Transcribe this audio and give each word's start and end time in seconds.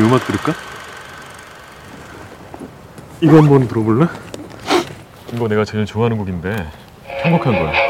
그 0.00 0.06
음악 0.06 0.24
들을까? 0.26 0.54
이거 3.20 3.36
한번 3.36 3.68
들어볼래? 3.68 4.06
이거 5.34 5.46
내가 5.46 5.66
제일 5.66 5.84
좋아하는 5.84 6.16
곡인데 6.16 6.70
편곡한 7.22 7.52
거야. 7.52 7.89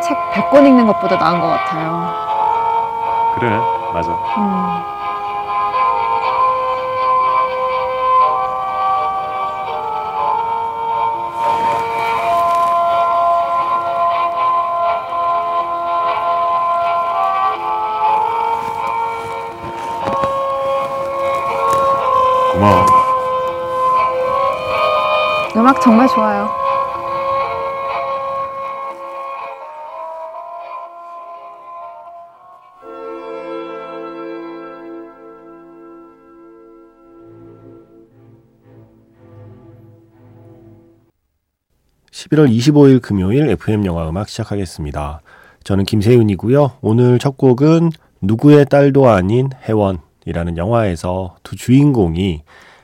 책 0.00 0.16
100권 0.32 0.66
읽는 0.66 0.86
것보다 0.86 1.16
나은 1.16 1.40
것 1.40 1.48
같아요. 1.48 2.12
그래, 3.34 3.58
맞아. 3.92 4.10
음. 4.12 4.98
고마워. 22.52 22.86
음악 25.56 25.80
정말 25.80 26.08
좋아요. 26.08 26.67
(11월 42.28 42.50
25일) 42.50 43.00
금요일 43.00 43.48
FM 43.48 43.86
영화 43.86 44.08
음악 44.08 44.28
시작하겠습니다. 44.28 45.20
저는 45.64 45.84
김세윤이고요. 45.84 46.78
오늘 46.82 47.18
첫 47.18 47.36
곡은 47.36 47.90
누구의 48.20 48.66
딸도 48.66 49.08
아닌 49.08 49.50
혜원이라는 49.64 50.56
영화에서 50.56 51.36
두 51.42 51.56
주인공이 51.56 52.42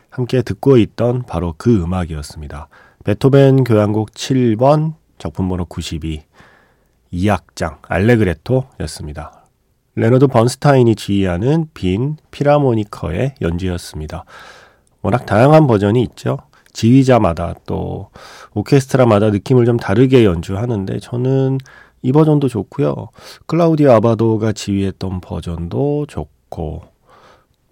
함께 0.09 0.43
듣고 0.43 0.79
있던 0.79 1.25
바로 1.27 1.55
그 1.59 1.83
음악이었습니다. 1.83 2.69
베토벤 3.05 3.65
교향곡 3.65 4.13
7번 4.13 4.95
작품 5.19 5.49
번호 5.49 5.65
92 5.67 6.23
2악장 7.13 7.79
알레그레토였습니다. 7.83 9.45
레너드 9.97 10.27
번스타인이 10.27 10.97
지휘하는 10.97 11.69
빈 11.75 12.17
필하모니커의 12.31 13.35
연주였습니다. 13.41 14.25
워낙 15.03 15.27
다양한 15.27 15.67
버전이 15.67 16.03
있죠. 16.03 16.39
지휘자마다 16.75 17.55
또 17.65 18.11
오케스트라마다 18.53 19.31
느낌을 19.31 19.65
좀 19.65 19.79
다르게 19.79 20.27
연주하는데 20.27 20.99
저는 21.01 21.59
이 22.03 22.13
버전도 22.13 22.49
좋고요. 22.49 23.09
클라우디오 23.47 23.91
아바도가 23.93 24.53
지휘했던 24.53 25.23
버전도 25.23 26.05
좋고 26.07 26.83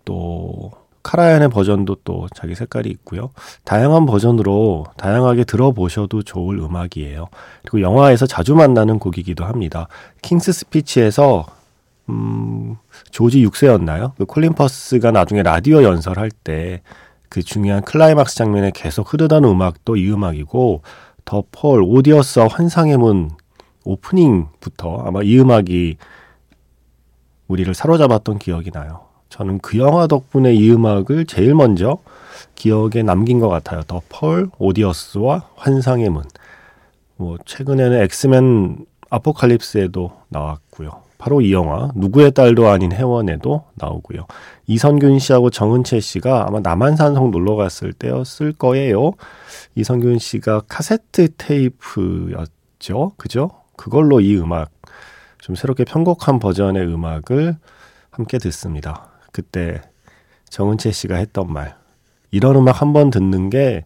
또 0.07 0.71
카라얀의 1.03 1.51
버전도 1.51 1.97
또 2.05 2.29
자기 2.35 2.55
색깔이 2.55 2.89
있고요. 2.91 3.31
다양한 3.65 4.07
버전으로 4.07 4.87
다양하게 4.97 5.45
들어보셔도 5.45 6.23
좋을 6.23 6.59
음악이에요. 6.59 7.27
그리고 7.63 7.81
영화에서 7.83 8.27
자주 8.27 8.55
만나는 8.55 8.99
곡이기도 8.99 9.45
합니다. 9.45 9.89
킹스 10.23 10.53
스피치에서 10.53 11.45
음, 12.09 12.77
조지 13.11 13.45
6세였나요? 13.47 14.13
그 14.17 14.25
콜린 14.25 14.55
퍼스가 14.55 15.11
나중에 15.11 15.43
라디오 15.43 15.83
연설할 15.83 16.31
때 16.31 16.83
그 17.33 17.43
중요한 17.43 17.83
클라이막스 17.83 18.37
장면에 18.37 18.73
계속 18.75 19.11
흐르던 19.11 19.45
음악도 19.45 19.97
이 19.97 20.13
음악이고 20.13 20.83
더 21.25 21.43
폴 21.51 21.83
오디어스와 21.83 22.49
환상의 22.49 22.99
문 22.99 23.31
오프닝부터 23.85 24.99
아마 25.07 25.23
이 25.23 25.41
음악이 25.41 25.97
우리를 27.49 27.73
사로잡았던 27.73 28.39
기억이 28.39 28.71
나요. 28.71 29.07
저는 29.31 29.61
그 29.61 29.79
영화 29.79 30.07
덕분에 30.07 30.53
이 30.53 30.71
음악을 30.73 31.25
제일 31.25 31.55
먼저 31.55 31.97
기억에 32.55 33.03
남긴 33.03 33.41
것 33.41 33.49
같아요. 33.49 33.81
더 33.87 34.03
폴, 34.11 34.51
오디어스와 34.59 35.49
환상의 35.57 36.11
문. 36.11 36.25
뭐 37.17 37.39
최근에는 37.47 38.03
엑스맨 38.03 38.85
아포칼립스에도 39.09 40.13
나왔고요. 40.29 40.91
바로 41.23 41.41
이 41.41 41.53
영화 41.53 41.89
누구의 41.95 42.33
딸도 42.33 42.67
아닌 42.69 42.91
해원에도 42.91 43.63
나오고요. 43.77 44.27
이선균 44.67 45.21
씨하고 45.21 45.51
정은채 45.51 46.01
씨가 46.01 46.47
아마 46.49 46.59
남한산성 46.59 47.31
놀러 47.31 47.55
갔을 47.55 47.93
때였을 47.93 48.53
거예요. 48.53 49.13
이선균 49.77 50.19
씨가 50.19 50.63
카세트 50.69 51.29
테이프였죠. 51.37 53.13
그죠? 53.17 53.51
그걸로 53.77 54.21
이 54.21 54.37
음악 54.37 54.73
좀 55.39 55.55
새롭게 55.55 55.85
편곡한 55.85 56.41
버전의 56.41 56.85
음악을 56.93 57.57
함께 58.11 58.39
듣습니다. 58.39 59.07
그때 59.31 59.81
정은채 60.51 60.91
씨가 60.91 61.15
했던 61.15 61.53
말 61.53 61.77
이런 62.33 62.57
음악 62.57 62.83
한 62.83 62.93
번 62.93 63.11
듣는 63.11 63.49
게 63.49 63.85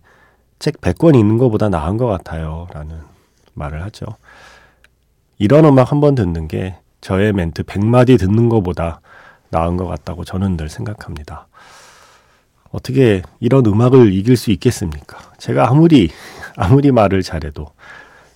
책 0.58 0.80
100권 0.80 1.14
읽는 1.14 1.36
것보다 1.36 1.68
나은 1.68 1.98
것 1.98 2.06
같아요. 2.06 2.66
라는 2.72 2.96
말을 3.52 3.82
하죠. 3.84 4.06
이런 5.38 5.66
음악 5.66 5.92
한 5.92 6.00
번 6.00 6.14
듣는 6.14 6.48
게 6.48 6.78
저의 7.00 7.32
멘트 7.32 7.62
100마디 7.62 8.18
듣는 8.18 8.48
것보다 8.48 9.00
나은 9.50 9.76
것 9.76 9.86
같다고 9.86 10.24
저는 10.24 10.56
늘 10.56 10.68
생각합니다. 10.68 11.46
어떻게 12.70 13.22
이런 13.40 13.64
음악을 13.64 14.12
이길 14.12 14.36
수 14.36 14.50
있겠습니까? 14.50 15.18
제가 15.38 15.70
아무리, 15.70 16.10
아무리 16.56 16.90
말을 16.90 17.22
잘해도 17.22 17.66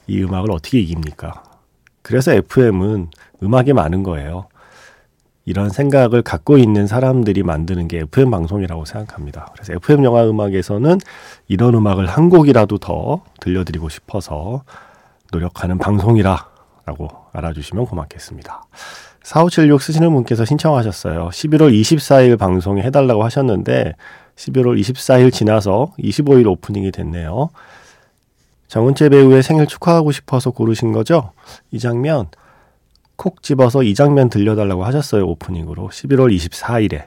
이 0.07 0.23
음악을 0.23 0.51
어떻게 0.51 0.79
이깁니까? 0.81 1.43
그래서 2.03 2.33
FM은 2.33 3.09
음악이 3.43 3.73
많은 3.73 4.03
거예요. 4.03 4.49
이런 5.45 5.71
생각을 5.71 6.23
갖고 6.23 6.59
있는 6.59 6.87
사람들이 6.87 7.43
만드는 7.43 7.89
게 7.89 7.99
FM 8.01 8.31
방송이라고 8.31 8.85
생각합니다. 8.85 9.49
그래서 9.53 9.73
FM 9.75 10.05
영화 10.05 10.29
음악에서는 10.29 10.99
이런 11.49 11.75
음악을 11.75 12.07
한 12.07 12.29
곡이라도 12.29 12.79
더 12.79 13.25
들려드리고 13.41 13.89
싶어서 13.89 14.65
노력하는 15.33 15.79
방송이라 15.79 16.50
라고 16.91 17.09
알아주시면 17.33 17.87
고맙겠습니다. 17.87 18.65
4576 19.23 19.81
쓰시는 19.81 20.13
분께서 20.13 20.45
신청하셨어요. 20.45 21.29
11월 21.29 21.73
24일 21.73 22.37
방송에 22.37 22.83
해달라고 22.83 23.23
하셨는데 23.23 23.95
11월 24.35 24.81
24일 24.81 25.33
지나서 25.33 25.93
25일 26.01 26.47
오프닝이 26.49 26.91
됐네요. 26.91 27.51
정은채 28.67 29.11
배우의 29.11 29.43
생일 29.43 29.67
축하하고 29.67 30.11
싶어서 30.11 30.51
고르신 30.51 30.91
거죠? 30.91 31.33
이 31.71 31.79
장면 31.79 32.27
콕 33.15 33.43
집어서 33.43 33.83
이 33.85 33.95
장면 33.95 34.29
들려달라고 34.29 34.85
하셨어요. 34.85 35.27
오프닝으로. 35.27 35.91
11월 35.91 36.35
24일에. 36.35 37.07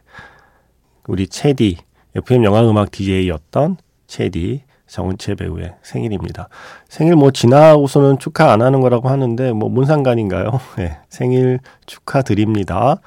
우리 1.08 1.28
체디, 1.28 1.78
FM 2.16 2.44
영화음악 2.46 2.92
DJ였던 2.92 3.78
체디, 4.08 4.64
정은채 4.94 5.34
배우의 5.34 5.74
생일입니다. 5.82 6.50
생일 6.88 7.16
뭐 7.16 7.32
지나고서는 7.32 8.20
축하 8.20 8.52
안 8.52 8.62
하는 8.62 8.80
거라고 8.80 9.10
하는데 9.10 9.52
뭐 9.52 9.74
뭔 9.74 9.86
상관인가요? 9.86 10.60
네, 10.78 11.00
생일 11.10 11.60
축하드립니다. 11.88 12.98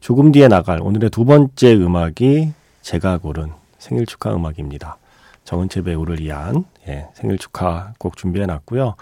조금 0.00 0.32
뒤에 0.32 0.48
나갈 0.48 0.80
오늘의 0.82 1.10
두 1.10 1.24
번째 1.24 1.72
음악이 1.76 2.52
제가 2.82 3.18
고른 3.18 3.52
생일 3.78 4.06
축하 4.06 4.34
음악입니다. 4.34 4.96
정은채 5.44 5.82
배우를 5.82 6.18
위한 6.18 6.64
예, 6.88 7.06
생일 7.14 7.38
축하 7.38 7.92
곡 7.98 8.16
준비해 8.16 8.44
놨고요. 8.46 8.96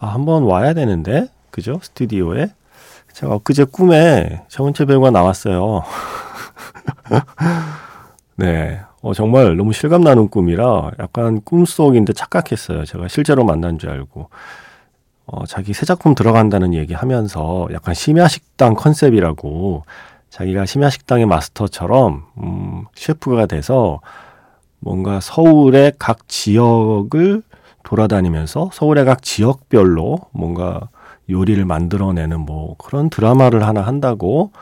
아, 0.00 0.06
한번 0.06 0.42
와야 0.42 0.74
되는데 0.74 1.28
그죠? 1.50 1.80
스튜디오에. 1.82 2.48
제가 3.14 3.34
엊그제 3.36 3.64
꿈에 3.72 4.42
정은채 4.48 4.84
배우가 4.84 5.10
나왔어요. 5.10 5.82
네. 8.36 8.81
어, 9.12 9.14
정말 9.14 9.56
너무 9.56 9.74
실감나는 9.74 10.28
꿈이라 10.28 10.92
약간 10.98 11.42
꿈속인데 11.42 12.14
착각했어요. 12.14 12.86
제가 12.86 13.08
실제로 13.08 13.44
만난 13.44 13.78
줄 13.78 13.90
알고. 13.90 14.30
어, 15.26 15.46
자기 15.46 15.72
새 15.74 15.86
작품 15.86 16.14
들어간다는 16.14 16.74
얘기 16.74 16.94
하면서 16.94 17.68
약간 17.72 17.94
심야식당 17.94 18.74
컨셉이라고 18.74 19.84
자기가 20.30 20.64
심야식당의 20.64 21.26
마스터처럼, 21.26 22.24
음, 22.42 22.84
셰프가 22.94 23.46
돼서 23.46 24.00
뭔가 24.80 25.20
서울의 25.20 25.92
각 25.98 26.26
지역을 26.26 27.42
돌아다니면서 27.84 28.70
서울의 28.72 29.04
각 29.04 29.22
지역별로 29.22 30.18
뭔가 30.32 30.88
요리를 31.28 31.62
만들어내는 31.64 32.40
뭐 32.40 32.76
그런 32.78 33.10
드라마를 33.10 33.66
하나 33.66 33.82
한다고 33.82 34.52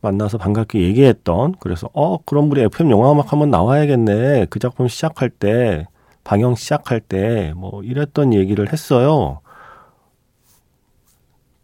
만나서 0.00 0.38
반갑게 0.38 0.80
얘기했던 0.80 1.56
그래서 1.60 1.88
어 1.94 2.18
그럼 2.24 2.50
우리 2.50 2.62
FM 2.62 2.90
영화 2.90 3.12
음악 3.12 3.32
한번 3.32 3.50
나와야겠네 3.50 4.46
그 4.50 4.58
작품 4.58 4.88
시작할 4.88 5.30
때 5.30 5.86
방영 6.24 6.54
시작할 6.56 7.00
때 7.00 7.52
뭐 7.56 7.82
이랬던 7.82 8.34
얘기를 8.34 8.72
했어요. 8.72 9.40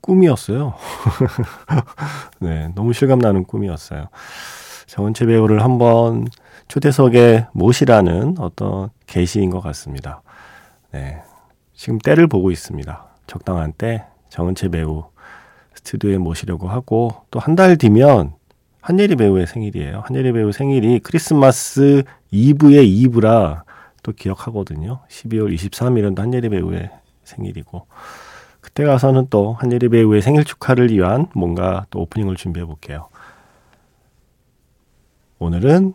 꿈이었어요. 0.01 0.75
네, 2.41 2.69
너무 2.75 2.93
실감나는 2.93 3.45
꿈이었어요. 3.45 4.07
정은채 4.87 5.27
배우를 5.27 5.63
한번 5.63 6.27
초대석에 6.69 7.47
모시라는 7.53 8.37
어떤 8.39 8.91
계시인 9.07 9.51
것 9.51 9.61
같습니다. 9.61 10.23
네, 10.91 11.23
지금 11.75 11.99
때를 11.99 12.27
보고 12.27 12.51
있습니다. 12.51 13.07
적당한 13.27 13.73
때 13.73 14.05
정은채 14.29 14.69
배우 14.69 15.05
스튜디오에 15.85 16.19
모시려고 16.19 16.69
하고 16.69 17.11
또 17.31 17.41
한 17.41 17.57
달 17.57 17.77
뒤면 17.77 18.35
한예리 18.81 19.17
배우의 19.17 19.47
생일이에요. 19.47 20.03
한예리 20.07 20.33
배우 20.33 20.51
생일이 20.53 20.99
크리스마스 21.01 22.03
이브의 22.33 22.89
이브라 22.89 23.65
또 24.03 24.13
기억하거든요. 24.13 25.01
12월 25.09 25.55
23일은 25.55 26.19
한예리 26.19 26.49
배우의 26.49 26.91
생일이고 27.25 27.87
그때 28.61 28.85
가서는 28.85 29.29
또 29.31 29.53
한예리 29.55 29.89
배우의 29.89 30.23
생일 30.23 30.45
축하를 30.45 30.91
위한 30.91 31.27
뭔가 31.35 31.87
또 31.91 32.01
오프닝을 32.01 32.37
준비해 32.37 32.65
볼게요. 32.67 33.09
오늘은 35.39 35.95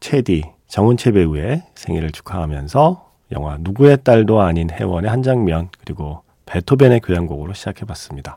체디 0.00 0.44
정은채 0.68 1.12
배우의 1.12 1.64
생일을 1.74 2.10
축하하면서 2.12 3.10
영화 3.32 3.56
누구의 3.60 3.98
딸도 4.02 4.40
아닌 4.40 4.70
해원의 4.70 5.10
한 5.10 5.22
장면 5.22 5.68
그리고 5.80 6.22
베토벤의 6.46 7.00
교향곡으로 7.00 7.52
시작해 7.54 7.84
봤습니다. 7.84 8.36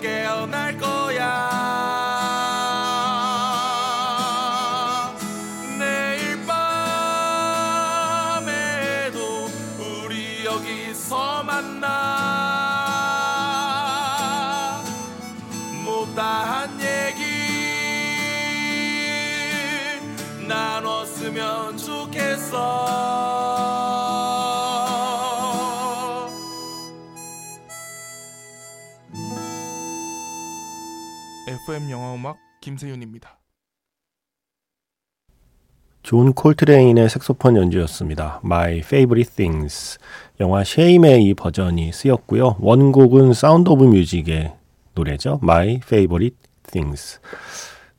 꿈 0.00 0.47
FM 31.68 31.90
영화 31.90 32.14
음악 32.14 32.38
김세윤입니다. 32.62 33.36
존 36.02 36.32
콜트레인의 36.32 37.10
색소폰 37.10 37.56
연주였습니다. 37.56 38.40
My 38.42 38.78
Favorite 38.78 39.36
Things. 39.36 39.98
영화 40.40 40.64
쉐임의 40.64 41.24
이 41.24 41.34
버전이 41.34 41.92
쓰였고요. 41.92 42.56
원곡은 42.58 43.34
사운드 43.34 43.68
오브 43.68 43.84
뮤직의 43.84 44.54
노래죠. 44.94 45.40
My 45.42 45.80
Favorite 45.84 46.38
Things. 46.72 47.20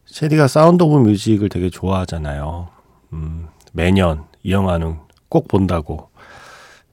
체디가 0.06 0.48
사운드 0.48 0.81
오브 0.81 1.07
뮤직을 1.07 1.50
되게 1.50 1.69
좋아하잖아요. 1.69 2.69
음, 3.13 3.50
매년 3.71 4.25
이 4.42 4.51
영화는 4.51 4.98
꼭 5.30 5.48
본다고 5.48 6.08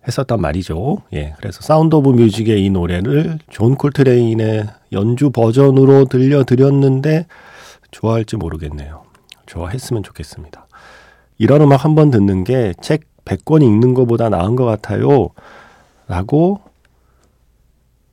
했었단 0.07 0.41
말이죠. 0.41 1.03
예. 1.15 1.35
그래서 1.39 1.61
사운드 1.63 1.95
오브 1.97 2.11
뮤직의 2.11 2.65
이 2.65 2.71
노래를 2.71 3.39
존 3.51 3.75
콜트레인의 3.75 4.67
연주 4.93 5.31
버전으로 5.31 6.05
들려드렸는데 6.07 7.27
좋아할지 7.91 8.37
모르겠네요. 8.37 9.03
좋아했으면 9.47 10.03
좋겠습니다. 10.03 10.67
이런 11.39 11.61
음악 11.63 11.85
한 11.85 11.95
번 11.95 12.11
듣는 12.11 12.45
게 12.45 12.73
책 12.81 13.03
100권 13.25 13.63
읽는 13.63 13.95
것보다 13.95 14.29
나은 14.29 14.55
것 14.57 14.65
같아요. 14.65 15.31
라고 16.07 16.61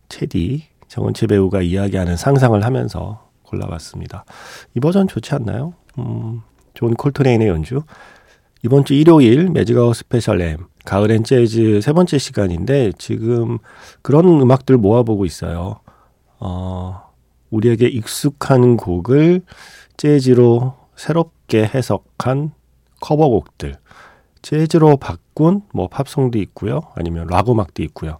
체디, 0.09 0.63
정은채 0.87 1.27
배우가 1.27 1.61
이야기하는 1.61 2.17
상상을 2.17 2.63
하면서 2.63 3.29
골라봤습니다. 3.43 4.25
이 4.75 4.79
버전 4.79 5.07
좋지 5.07 5.35
않나요? 5.35 5.73
음, 5.99 6.41
존 6.73 6.93
콜트레인의 6.95 7.47
연주. 7.47 7.83
이번 8.63 8.85
주 8.85 8.93
일요일 8.95 9.49
매직아웃 9.49 9.95
스페셜 9.95 10.41
M 10.41 10.65
가을엔 10.85 11.23
재즈 11.23 11.81
세 11.81 11.93
번째 11.93 12.17
시간인데 12.17 12.91
지금 12.97 13.59
그런 14.01 14.25
음악들 14.41 14.77
모아보고 14.77 15.25
있어요. 15.25 15.79
어, 16.39 17.09
우리에게 17.49 17.87
익숙한 17.87 18.77
곡을 18.77 19.41
재즈로 19.97 20.75
새롭게 20.95 21.65
해석한 21.65 22.51
커버곡들. 22.99 23.77
재즈로 24.41 24.97
바꾼 24.97 25.61
뭐 25.73 25.87
팝송도 25.87 26.37
있고요. 26.39 26.81
아니면 26.95 27.27
락 27.29 27.49
음악도 27.49 27.81
있고요. 27.83 28.19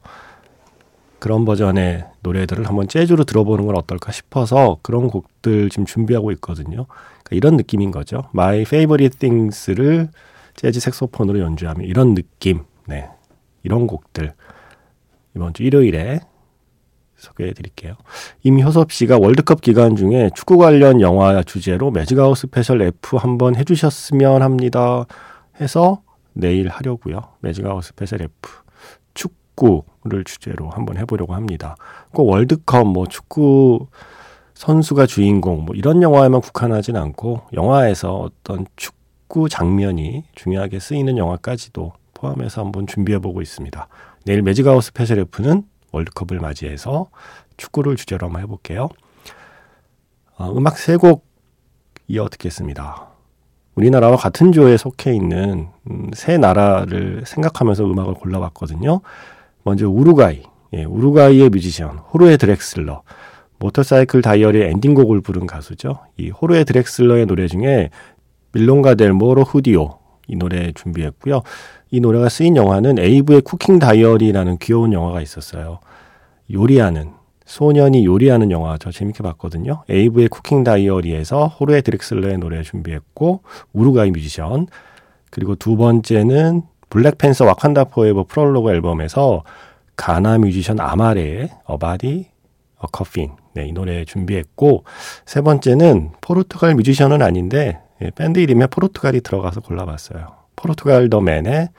그런 1.19 1.45
버전의 1.45 2.06
노래들을 2.21 2.68
한번 2.68 2.88
재즈로 2.88 3.24
들어보는 3.24 3.66
건 3.66 3.77
어떨까 3.77 4.12
싶어서 4.12 4.77
그런 4.81 5.07
곡들 5.07 5.69
지금 5.69 5.86
준비하고 5.86 6.31
있거든요. 6.33 6.86
그러니까 6.88 7.30
이런 7.31 7.56
느낌인 7.57 7.92
거죠. 7.92 8.24
My 8.33 8.62
Favorite 8.62 9.19
Things를 9.19 10.09
재즈 10.56 10.80
색소폰으로 10.80 11.40
연주하면 11.40 11.86
이런 11.86 12.14
느낌, 12.16 12.64
네, 12.88 13.10
이런 13.64 13.88
곡들 13.88 14.33
이번 15.36 15.54
주 15.54 15.64
일요일에 15.64 16.19
소개해 17.18 17.54
드릴게요. 17.54 17.95
임효섭 18.44 18.92
씨가 18.92 19.18
월드컵 19.18 19.62
기간 19.62 19.95
중에 19.95 20.30
축구 20.36 20.57
관련 20.57 21.02
영화 21.02 21.42
주제로 21.44 21.90
매직아웃 21.90 22.38
스페셜 22.38 22.81
F 22.81 23.18
한번 23.18 23.56
해주셨으면 23.56 24.42
합니다. 24.42 25.06
해서 25.62 26.02
내일 26.33 26.68
하려고요. 26.68 27.22
매직아웃 27.40 27.83
스페셜 27.83 28.22
F 28.22 28.64
축구를 29.14 30.24
주제로 30.26 30.69
한번 30.69 30.98
해보려고 30.98 31.33
합니다. 31.33 31.76
꼭 32.12 32.28
월드컵 32.30 32.88
뭐 32.88 33.07
축구 33.07 33.88
선수가 34.54 35.06
주인공 35.06 35.66
뭐 35.66 35.76
이런 35.76 36.02
영화에만 36.02 36.42
국한하진 36.42 36.95
않고 36.95 37.42
영화에서 37.54 38.16
어떤 38.16 38.66
축구 38.76 39.03
장면이 39.49 40.23
중요하게 40.35 40.80
쓰이는 40.80 41.18
영화까지도 41.18 41.94
포함해서 42.13 42.61
한번 42.63 42.87
준비해 42.87 43.19
보고 43.19 43.42
있습니다. 43.42 43.87
내일 44.25 44.42
매직아웃 44.42 44.83
스페셜 44.83 45.19
F는 45.19 45.63
월드컵을 45.92 46.40
맞이해서 46.40 47.09
축구를 47.57 47.95
주제로 47.95 48.28
한번 48.28 48.42
해볼게요. 48.44 48.90
어, 50.37 50.52
음악 50.56 50.78
세 50.78 50.97
곡 50.97 51.25
이어 52.07 52.28
듣겠습니다. 52.30 53.07
우리나라와 53.75 54.18
같은 54.18 54.52
조에 54.52 54.78
속해 54.78 55.13
있는 55.13 55.68
음, 55.90 56.09
세 56.13 56.37
나라를 56.37 57.23
생각하면서 57.25 57.85
음악을 57.85 58.13
골라봤거든요. 58.16 59.02
먼저 59.63 59.90
우루과이, 59.90 60.44
예, 60.73 60.83
우루과이의 60.83 61.49
뮤지션 61.49 61.97
호르헤 61.97 62.38
드렉슬러, 62.37 63.04
모터사이클 63.59 64.21
다이어리의 64.21 64.69
엔딩곡을 64.71 65.21
부른 65.21 65.47
가수죠. 65.47 65.99
이 66.18 66.30
호르헤 66.30 66.66
드렉슬러의 66.66 67.25
노래 67.25 67.47
중에 67.47 67.90
Milonga 68.54 68.95
del 68.95 69.14
Moro 69.14 69.44
Judío 69.44 69.97
이 70.28 70.36
노래 70.36 70.72
준비했고요. 70.72 71.42
이 71.92 72.00
노래가 72.00 72.30
쓰인 72.30 72.56
영화는 72.56 72.98
에이브의 73.00 73.42
쿠킹 73.42 73.80
다이어리라는 73.80 74.57
귀여운 74.60 74.94
영화가 74.94 75.22
있었어요. 75.22 75.80
요리하는 76.52 77.12
소년이 77.45 78.06
요리하는 78.06 78.52
영화 78.52 78.78
저 78.80 78.92
재밌게 78.92 79.22
봤거든요. 79.22 79.83
에이브의 79.90 80.30
쿠킹 80.30 80.64
다이어리에서 80.64 81.48
호르헤 81.47 81.81
드렉슬러의 81.81 82.38
노래 82.38 82.64
준비했고 82.64 83.42
우루과이 83.74 84.12
뮤지션 84.12 84.68
그리고 85.30 85.56
두 85.56 85.76
번째는 85.76 86.62
블랙팬서 86.90 87.45
와칸다 87.45 87.86
포에버 87.86 88.26
프롤로그 88.26 88.72
앨범에서 88.72 89.44
가나 89.95 90.38
뮤지션 90.38 90.80
아마레의 90.80 91.50
A 91.66 91.76
Body, 91.76 92.28
A 92.78 92.88
Coffin 92.88 93.31
네, 93.56 93.68
이 93.68 93.72
노래 93.72 94.06
준비했고 94.06 94.83
세 95.26 95.42
번째는 95.42 96.12
포르투갈 96.22 96.76
뮤지션은 96.76 97.22
아닌데 97.22 97.80
예, 98.04 98.12
밴드 98.12 98.40
이름에 98.40 98.68
포르투갈이 98.68 99.22
들어가서 99.22 99.62
골라봤어요. 99.62 100.36
포르투갈 100.56 101.10
더 101.10 101.22
맨의 101.22 101.69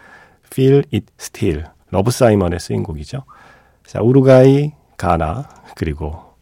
Feel 0.47 0.85
It 0.93 1.07
Still 1.21 1.65
러브 1.91 2.11
사이먼에 2.11 2.59
쓰인 2.59 2.83
곡이죠. 2.83 3.25
자, 3.87 4.01
우루과이, 4.01 4.73
가나, 4.97 5.49
그리고 5.77 6.35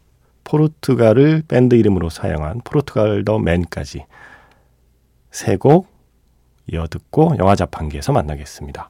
포르투갈을 0.45 1.43
밴드 1.47 1.75
이름으로 1.75 2.09
사용한 2.09 2.61
포르투갈 2.63 3.23
더 3.25 3.39
맨까지 3.39 4.05
세 5.31 5.57
곡 5.57 5.87
이어 6.67 6.87
듣고 6.87 7.35
영화 7.39 7.55
자판기에서 7.55 8.13
만나겠습니다. 8.13 8.89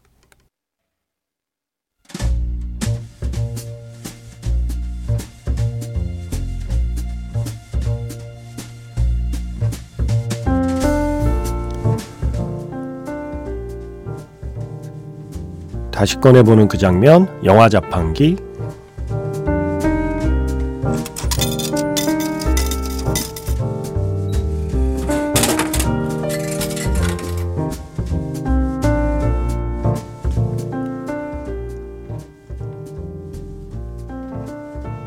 다시 16.04 16.18
꺼내보는 16.18 16.68
그 16.68 16.78
장면, 16.78 17.30
영화 17.46 17.70
자판기. 17.70 18.36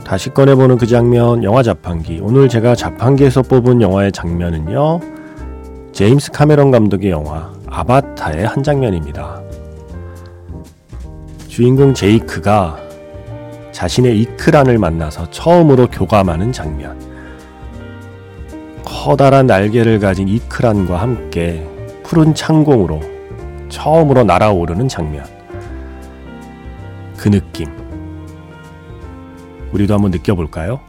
다시 0.02 0.30
꺼내보는 0.30 0.78
그 0.78 0.86
장면, 0.86 1.44
영화 1.44 1.62
자판기. 1.62 2.20
오늘 2.22 2.48
제가 2.48 2.74
자판기에서 2.74 3.42
뽑은 3.42 3.82
영화의 3.82 4.12
장면은요, 4.12 5.00
제임스 5.92 6.30
카메론 6.30 6.70
감독의 6.70 7.10
영화 7.10 7.52
아바타의 7.66 8.46
한 8.46 8.62
장면입니다. 8.62 9.42
주인공 11.56 11.94
제이크가 11.94 12.78
자신의 13.72 14.20
이크란을 14.20 14.76
만나서 14.76 15.30
처음으로 15.30 15.86
교감하는 15.86 16.52
장면. 16.52 17.00
커다란 18.84 19.46
날개를 19.46 19.98
가진 19.98 20.28
이크란과 20.28 21.00
함께 21.00 21.66
푸른 22.02 22.34
창공으로 22.34 23.00
처음으로 23.70 24.24
날아오르는 24.24 24.86
장면. 24.86 25.24
그 27.16 27.30
느낌. 27.30 27.68
우리도 29.72 29.94
한번 29.94 30.10
느껴볼까요? 30.10 30.80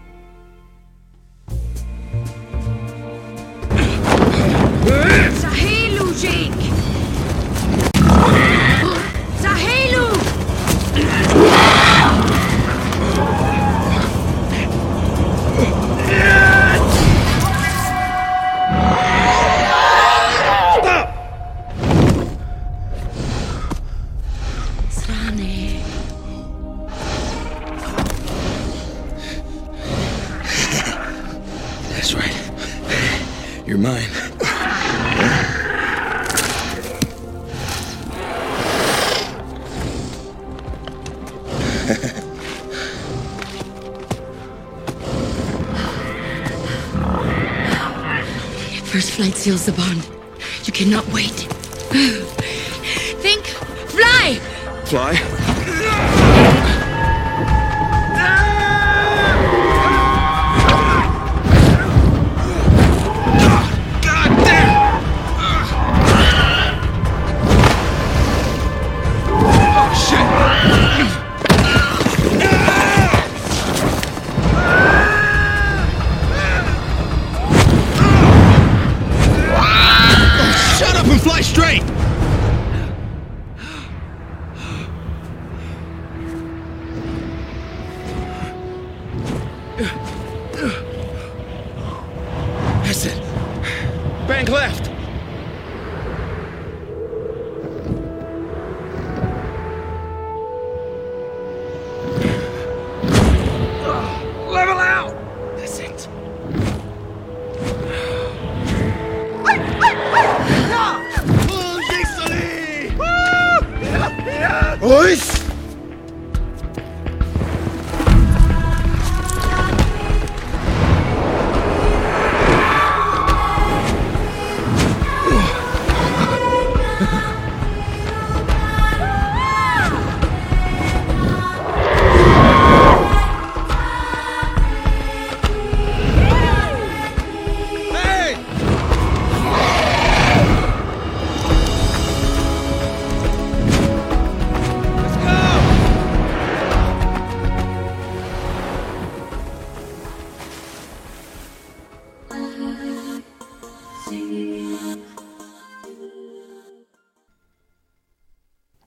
You're 33.67 33.77
mine. 33.77 34.01
First 48.86 49.12
flight 49.12 49.36
seals 49.36 49.65
the 49.65 49.74
bond. 49.74 50.07
You 50.63 50.71
cannot 50.71 51.05
wait. 51.12 51.25
Think, 53.21 53.45
fly! 53.89 54.39
Fly? 54.86 55.37
That's 92.84 93.06
it. 93.06 93.22
Bank 94.28 94.50
left. 94.50 94.87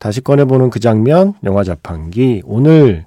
다시 0.00 0.23
꺼내보는 0.23 0.71
그 0.71 0.80
장면, 0.80 1.35
영화 1.45 1.62
자판기. 1.62 2.42
오늘 2.47 3.04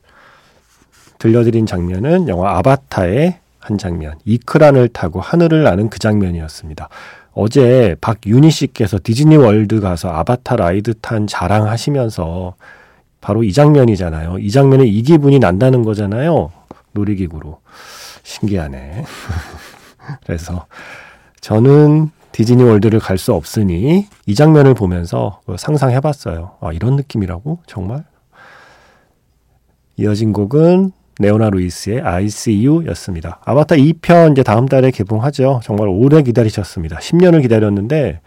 들려드린 1.17 1.65
장면은 1.65 2.29
영화 2.29 2.57
아바타의 2.59 3.39
한 3.59 3.77
장면. 3.79 4.13
이크란을 4.25 4.89
타고 4.89 5.19
하늘을 5.19 5.63
나는 5.63 5.89
그 5.89 5.97
장면이었습니다. 5.97 6.89
어제 7.33 7.95
박윤희 7.99 8.51
씨께서 8.51 8.99
디즈니 9.03 9.37
월드 9.37 9.79
가서 9.79 10.09
아바타 10.09 10.55
ride 10.55 10.93
탄 11.01 11.25
자랑하시면서 11.25 12.53
바로 13.21 13.43
이 13.43 13.51
장면이잖아요. 13.51 14.37
이 14.37 14.51
장면에 14.51 14.85
이 14.85 15.01
기분이 15.01 15.39
난다는 15.39 15.83
거잖아요. 15.83 16.51
놀이기구로. 16.91 17.59
신기하네. 18.21 19.03
그래서 20.27 20.67
저는 21.41 22.11
디즈니 22.33 22.63
월드를 22.63 22.99
갈 22.99 23.17
수 23.17 23.31
없으니 23.33 24.07
이 24.25 24.35
장면을 24.35 24.73
보면서 24.73 25.39
상상해 25.57 25.99
봤어요. 26.01 26.57
아, 26.59 26.73
이런 26.73 26.95
느낌이라고? 26.97 27.59
정말? 27.67 28.03
이어진 29.95 30.33
곡은 30.33 30.91
네오나 31.19 31.51
루이스의 31.51 32.01
I 32.01 32.25
See 32.25 32.65
You 32.67 32.87
였습니다. 32.87 33.39
아바타 33.45 33.75
2편 33.75 34.31
이제 34.31 34.41
다음 34.41 34.67
달에 34.67 34.89
개봉하죠. 34.89 35.61
정말 35.63 35.87
오래 35.87 36.23
기다리셨습니다. 36.23 36.97
10년을 36.97 37.43
기다렸는데 37.43 38.19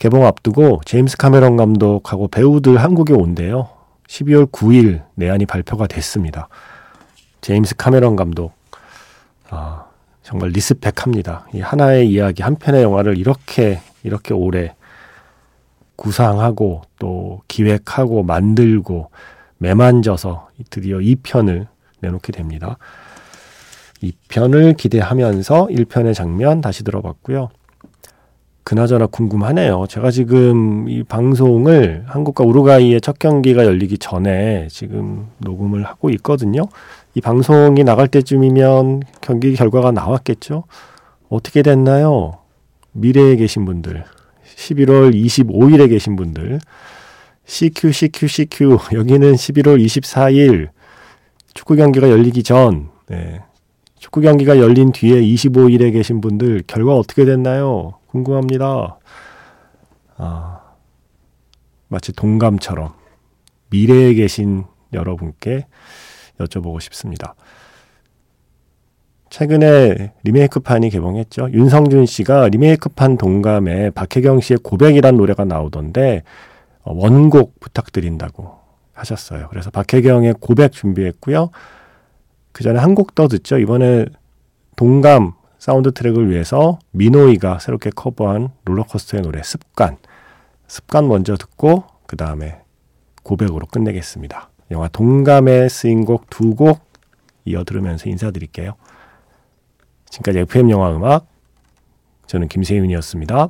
개봉 0.00 0.26
앞두고 0.26 0.80
제임스 0.84 1.16
카메론 1.18 1.56
감독하고 1.56 2.26
배우들 2.26 2.76
한국에 2.76 3.14
온대요. 3.14 3.68
12월 4.08 4.50
9일 4.50 5.04
내한이 5.14 5.46
발표가 5.46 5.86
됐습니다. 5.86 6.48
제임스 7.40 7.76
카메론 7.76 8.16
감독. 8.16 8.52
아, 9.48 9.84
정말 10.22 10.50
리스펙합니다. 10.50 11.48
이 11.54 11.60
하나의 11.60 12.08
이야기, 12.10 12.42
한 12.42 12.56
편의 12.56 12.82
영화를 12.82 13.18
이렇게, 13.18 13.80
이렇게 14.02 14.34
오래 14.34 14.74
구상하고 15.96 16.82
또 16.98 17.42
기획하고 17.48 18.22
만들고 18.22 19.10
매만져서 19.58 20.48
드디어 20.70 20.98
2편을 20.98 21.66
내놓게 22.00 22.32
됩니다. 22.32 22.78
2편을 24.02 24.76
기대하면서 24.76 25.68
1편의 25.68 26.14
장면 26.14 26.60
다시 26.60 26.82
들어봤고요. 26.82 27.50
그나저나 28.64 29.06
궁금하네요. 29.06 29.86
제가 29.88 30.10
지금 30.10 30.88
이 30.88 31.02
방송을 31.02 32.04
한국과 32.06 32.44
우루과이의 32.44 33.00
첫 33.00 33.18
경기가 33.18 33.64
열리기 33.64 33.98
전에 33.98 34.68
지금 34.70 35.26
녹음을 35.38 35.84
하고 35.84 36.10
있거든요. 36.10 36.62
이 37.14 37.20
방송이 37.20 37.82
나갈 37.84 38.08
때쯤이면 38.08 39.02
경기 39.20 39.54
결과가 39.54 39.90
나왔겠죠? 39.90 40.64
어떻게 41.28 41.62
됐나요? 41.62 42.38
미래에 42.92 43.36
계신 43.36 43.64
분들, 43.64 44.04
11월 44.56 45.14
25일에 45.14 45.88
계신 45.88 46.14
분들, 46.14 46.60
CQ, 47.44 47.90
CQ, 47.90 48.28
CQ, 48.28 48.78
여기는 48.92 49.32
11월 49.32 49.84
24일 49.84 50.68
축구 51.54 51.74
경기가 51.76 52.10
열리기 52.10 52.42
전, 52.42 52.90
네. 53.08 53.40
축구 54.02 54.20
경기가 54.20 54.58
열린 54.58 54.90
뒤에 54.90 55.22
25일에 55.22 55.92
계신 55.92 56.20
분들 56.20 56.64
결과 56.66 56.96
어떻게 56.96 57.24
됐나요? 57.24 58.00
궁금합니다. 58.08 58.98
아, 60.16 60.60
마치 61.86 62.12
동감처럼 62.12 62.94
미래에 63.70 64.14
계신 64.14 64.64
여러분께 64.92 65.66
여쭤보고 66.40 66.80
싶습니다. 66.80 67.36
최근에 69.30 70.14
리메이크판이 70.24 70.90
개봉했죠. 70.90 71.50
윤성준 71.52 72.06
씨가 72.06 72.48
리메이크판 72.48 73.18
동감에 73.18 73.90
박혜경 73.90 74.40
씨의 74.40 74.58
고백이란 74.64 75.16
노래가 75.16 75.44
나오던데 75.44 76.24
어, 76.82 76.92
원곡 76.92 77.60
부탁드린다고 77.60 78.50
하셨어요. 78.94 79.46
그래서 79.50 79.70
박혜경의 79.70 80.34
고백 80.40 80.72
준비했고요. 80.72 81.50
그 82.52 82.62
전에 82.64 82.78
한 82.78 82.94
곡 82.94 83.14
더 83.14 83.28
듣죠. 83.28 83.58
이번에 83.58 84.06
동감 84.76 85.32
사운드 85.58 85.92
트랙을 85.92 86.30
위해서 86.30 86.78
미노이가 86.90 87.58
새롭게 87.60 87.90
커버한 87.90 88.50
롤러코스터의 88.64 89.22
노래 89.22 89.42
습관. 89.42 89.96
습관 90.66 91.08
먼저 91.08 91.36
듣고 91.36 91.84
그 92.06 92.16
다음에 92.16 92.60
고백으로 93.22 93.66
끝내겠습니다. 93.66 94.50
영화 94.70 94.88
동감에 94.88 95.68
쓰인 95.68 96.04
곡 96.04 96.28
두 96.30 96.54
곡 96.54 96.80
이어 97.44 97.64
들으면서 97.64 98.08
인사드릴게요. 98.08 98.74
지금까지 100.08 100.40
FM 100.40 100.70
영화 100.70 100.94
음악 100.94 101.26
저는 102.26 102.48
김세윤이었습니다. 102.48 103.48